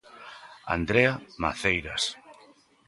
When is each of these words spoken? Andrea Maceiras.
Andrea 0.77 1.13
Maceiras. 1.43 2.03